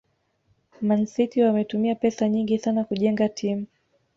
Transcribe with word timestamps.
Man 0.81 1.05
City 1.05 1.43
wametumia 1.43 1.95
pesa 1.95 2.29
nyingi 2.29 2.59
sana 2.59 2.83
kujenga 2.83 3.29
timu 3.29 3.65